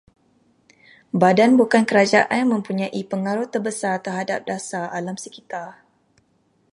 Badan 1.21 1.51
bukan 1.61 1.83
kerajaan 1.89 2.43
mempunyai 2.53 2.97
pengaruh 3.11 3.45
terbesar 3.53 3.95
terhadap 4.05 4.39
dasar 4.49 4.85
alam 4.97 5.13
sekitar 5.23 5.69